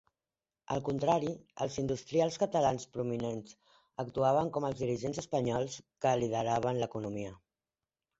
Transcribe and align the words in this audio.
Al 0.75 0.79
contrari, 0.85 1.27
els 1.65 1.75
industrials 1.81 2.39
catalans 2.43 2.87
prominents 2.95 3.53
actuaven 4.05 4.49
com 4.55 4.65
els 4.71 4.81
dirigents 4.85 5.21
espanyols 5.25 5.77
que 6.07 6.15
lideraven 6.23 6.81
l'economia. 6.85 7.35